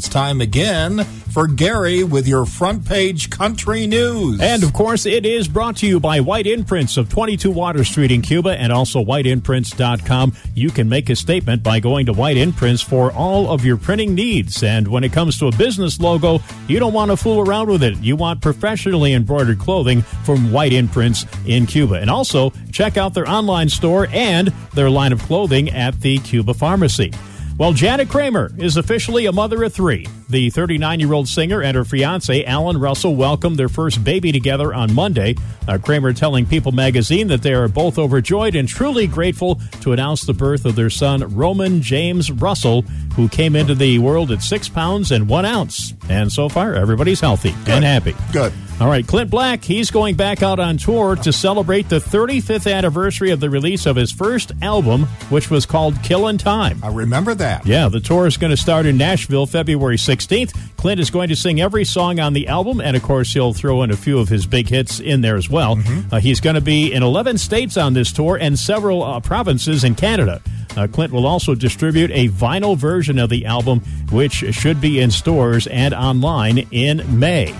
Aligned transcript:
It's 0.00 0.08
time 0.08 0.40
again 0.40 1.04
for 1.04 1.46
Gary 1.46 2.04
with 2.04 2.26
your 2.26 2.46
front 2.46 2.86
page 2.86 3.28
country 3.28 3.86
news. 3.86 4.40
And 4.40 4.62
of 4.62 4.72
course, 4.72 5.04
it 5.04 5.26
is 5.26 5.46
brought 5.46 5.76
to 5.76 5.86
you 5.86 6.00
by 6.00 6.20
White 6.20 6.46
Imprints 6.46 6.96
of 6.96 7.10
22 7.10 7.50
Water 7.50 7.84
Street 7.84 8.10
in 8.10 8.22
Cuba 8.22 8.58
and 8.58 8.72
also 8.72 9.04
whiteimprints.com. 9.04 10.32
You 10.54 10.70
can 10.70 10.88
make 10.88 11.10
a 11.10 11.16
statement 11.16 11.62
by 11.62 11.80
going 11.80 12.06
to 12.06 12.14
White 12.14 12.38
Imprints 12.38 12.80
for 12.80 13.12
all 13.12 13.50
of 13.50 13.62
your 13.62 13.76
printing 13.76 14.14
needs. 14.14 14.62
And 14.62 14.88
when 14.88 15.04
it 15.04 15.12
comes 15.12 15.38
to 15.40 15.48
a 15.48 15.52
business 15.52 16.00
logo, 16.00 16.40
you 16.66 16.78
don't 16.78 16.94
want 16.94 17.10
to 17.10 17.16
fool 17.18 17.46
around 17.46 17.68
with 17.68 17.82
it. 17.82 17.98
You 17.98 18.16
want 18.16 18.40
professionally 18.40 19.12
embroidered 19.12 19.58
clothing 19.58 20.00
from 20.00 20.50
White 20.50 20.72
Imprints 20.72 21.26
in 21.44 21.66
Cuba. 21.66 21.96
And 21.96 22.08
also, 22.08 22.54
check 22.72 22.96
out 22.96 23.12
their 23.12 23.28
online 23.28 23.68
store 23.68 24.08
and 24.12 24.48
their 24.72 24.88
line 24.88 25.12
of 25.12 25.20
clothing 25.24 25.68
at 25.68 26.00
the 26.00 26.16
Cuba 26.20 26.54
Pharmacy. 26.54 27.12
Well, 27.58 27.74
Jana 27.74 28.06
Kramer 28.06 28.50
is 28.56 28.78
officially 28.78 29.26
a 29.26 29.32
mother 29.32 29.62
of 29.64 29.74
three. 29.74 30.06
The 30.30 30.48
39 30.48 30.98
year 31.00 31.12
old 31.12 31.28
singer 31.28 31.62
and 31.62 31.76
her 31.76 31.84
fiance, 31.84 32.42
Allan 32.46 32.78
Russell, 32.78 33.16
welcomed 33.16 33.58
their 33.58 33.68
first 33.68 34.02
baby 34.02 34.32
together 34.32 34.72
on 34.72 34.94
Monday. 34.94 35.34
Uh, 35.68 35.76
Kramer 35.76 36.14
telling 36.14 36.46
People 36.46 36.72
magazine 36.72 37.28
that 37.28 37.42
they 37.42 37.52
are 37.52 37.68
both 37.68 37.98
overjoyed 37.98 38.54
and 38.54 38.66
truly 38.66 39.06
grateful 39.06 39.60
to 39.82 39.92
announce 39.92 40.22
the 40.24 40.32
birth 40.32 40.64
of 40.64 40.74
their 40.74 40.88
son, 40.88 41.22
Roman 41.34 41.82
James 41.82 42.30
Russell, 42.30 42.82
who 43.14 43.28
came 43.28 43.54
into 43.54 43.74
the 43.74 43.98
world 43.98 44.30
at 44.30 44.40
six 44.40 44.68
pounds 44.68 45.12
and 45.12 45.28
one 45.28 45.44
ounce. 45.44 45.92
And 46.08 46.32
so 46.32 46.48
far, 46.48 46.74
everybody's 46.74 47.20
healthy 47.20 47.50
Good. 47.66 47.74
and 47.74 47.84
happy. 47.84 48.14
Good. 48.32 48.54
All 48.80 48.88
right, 48.88 49.06
Clint 49.06 49.28
Black, 49.28 49.62
he's 49.62 49.90
going 49.90 50.14
back 50.14 50.42
out 50.42 50.58
on 50.58 50.78
tour 50.78 51.14
to 51.16 51.34
celebrate 51.34 51.90
the 51.90 51.98
35th 51.98 52.72
anniversary 52.72 53.30
of 53.30 53.38
the 53.38 53.50
release 53.50 53.84
of 53.84 53.94
his 53.94 54.10
first 54.10 54.52
album, 54.62 55.02
which 55.28 55.50
was 55.50 55.66
called 55.66 56.02
Killin' 56.02 56.38
Time. 56.38 56.82
I 56.82 56.88
remember 56.88 57.34
that. 57.34 57.66
Yeah, 57.66 57.90
the 57.90 58.00
tour 58.00 58.26
is 58.26 58.38
going 58.38 58.52
to 58.52 58.56
start 58.56 58.86
in 58.86 58.96
Nashville 58.96 59.44
February 59.44 59.98
16th. 59.98 60.56
Clint 60.78 60.98
is 60.98 61.10
going 61.10 61.28
to 61.28 61.36
sing 61.36 61.60
every 61.60 61.84
song 61.84 62.20
on 62.20 62.32
the 62.32 62.48
album, 62.48 62.80
and 62.80 62.96
of 62.96 63.02
course, 63.02 63.34
he'll 63.34 63.52
throw 63.52 63.82
in 63.82 63.90
a 63.90 63.96
few 63.98 64.18
of 64.18 64.30
his 64.30 64.46
big 64.46 64.66
hits 64.66 64.98
in 64.98 65.20
there 65.20 65.36
as 65.36 65.50
well. 65.50 65.76
Mm-hmm. 65.76 66.14
Uh, 66.14 66.20
he's 66.20 66.40
going 66.40 66.54
to 66.54 66.62
be 66.62 66.90
in 66.90 67.02
11 67.02 67.36
states 67.36 67.76
on 67.76 67.92
this 67.92 68.10
tour 68.10 68.38
and 68.40 68.58
several 68.58 69.02
uh, 69.02 69.20
provinces 69.20 69.84
in 69.84 69.94
Canada. 69.94 70.40
Uh, 70.74 70.86
Clint 70.86 71.12
will 71.12 71.26
also 71.26 71.54
distribute 71.54 72.10
a 72.12 72.28
vinyl 72.28 72.78
version 72.78 73.18
of 73.18 73.28
the 73.28 73.44
album, 73.44 73.80
which 74.10 74.36
should 74.54 74.80
be 74.80 75.00
in 75.00 75.10
stores 75.10 75.66
and 75.66 75.92
online 75.92 76.66
in 76.70 77.18
May. 77.18 77.54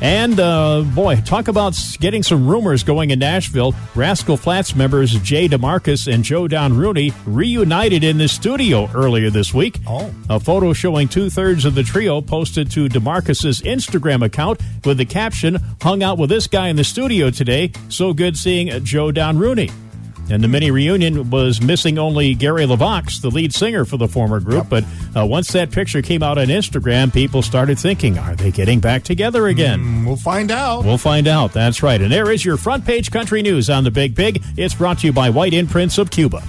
And 0.00 0.38
uh, 0.38 0.82
boy, 0.94 1.16
talk 1.22 1.48
about 1.48 1.76
getting 1.98 2.22
some 2.22 2.46
rumors 2.46 2.82
going 2.82 3.10
in 3.10 3.18
Nashville. 3.18 3.74
Rascal 3.94 4.36
Flatts 4.36 4.76
members 4.76 5.12
Jay 5.20 5.48
DeMarcus 5.48 6.12
and 6.12 6.22
Joe 6.22 6.46
Don 6.46 6.76
Rooney 6.76 7.12
reunited 7.26 8.04
in 8.04 8.18
the 8.18 8.28
studio 8.28 8.88
earlier 8.94 9.30
this 9.30 9.52
week. 9.52 9.78
Oh. 9.86 10.12
A 10.30 10.38
photo 10.38 10.72
showing 10.72 11.08
two 11.08 11.30
thirds 11.30 11.64
of 11.64 11.74
the 11.74 11.82
trio 11.82 12.20
posted 12.20 12.70
to 12.72 12.88
DeMarcus's 12.88 13.60
Instagram 13.62 14.24
account 14.24 14.60
with 14.84 14.98
the 14.98 15.04
caption, 15.04 15.58
Hung 15.80 16.02
out 16.02 16.18
with 16.18 16.30
this 16.30 16.46
guy 16.46 16.68
in 16.68 16.76
the 16.76 16.84
studio 16.84 17.30
today. 17.30 17.72
So 17.88 18.12
good 18.12 18.36
seeing 18.36 18.84
Joe 18.84 19.10
Don 19.12 19.38
Rooney. 19.38 19.70
And 20.30 20.42
the 20.44 20.48
mini 20.48 20.70
reunion 20.70 21.30
was 21.30 21.60
missing 21.62 21.98
only 21.98 22.34
Gary 22.34 22.64
LeVox, 22.64 23.20
the 23.22 23.30
lead 23.30 23.54
singer 23.54 23.84
for 23.84 23.96
the 23.96 24.08
former 24.08 24.40
group. 24.40 24.68
But 24.68 24.84
uh, 25.16 25.24
once 25.26 25.52
that 25.52 25.70
picture 25.70 26.02
came 26.02 26.22
out 26.22 26.38
on 26.38 26.46
Instagram, 26.48 27.12
people 27.12 27.42
started 27.42 27.78
thinking, 27.78 28.18
are 28.18 28.34
they 28.36 28.50
getting 28.50 28.80
back 28.80 29.04
together 29.04 29.46
again? 29.46 29.80
Mm, 29.80 30.06
We'll 30.06 30.16
find 30.16 30.50
out. 30.50 30.84
We'll 30.84 30.98
find 30.98 31.26
out. 31.28 31.52
That's 31.52 31.82
right. 31.82 32.00
And 32.00 32.10
there 32.12 32.30
is 32.30 32.44
your 32.44 32.56
front 32.56 32.84
page 32.84 33.10
country 33.10 33.42
news 33.42 33.68
on 33.70 33.84
the 33.84 33.90
Big 33.90 34.16
Pig. 34.16 34.42
It's 34.56 34.74
brought 34.74 34.98
to 35.00 35.06
you 35.06 35.12
by 35.12 35.30
White 35.30 35.52
Imprints 35.54 35.98
of 35.98 36.10
Cuba. 36.10 36.42